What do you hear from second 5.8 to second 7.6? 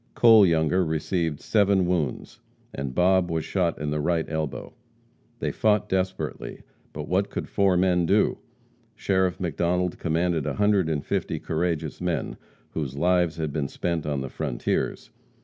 desperately, but what could